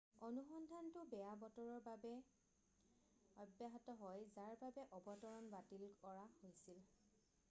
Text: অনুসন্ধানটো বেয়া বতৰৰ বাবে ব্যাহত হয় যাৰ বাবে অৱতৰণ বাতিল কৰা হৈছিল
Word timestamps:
অনুসন্ধানটো 0.27 1.01
বেয়া 1.11 1.33
বতৰৰ 1.41 1.83
বাবে 1.87 2.13
ব্যাহত 3.59 3.97
হয় 3.99 4.25
যাৰ 4.39 4.57
বাবে 4.63 4.87
অৱতৰণ 4.99 5.53
বাতিল 5.55 5.87
কৰা 6.07 6.25
হৈছিল 6.41 6.81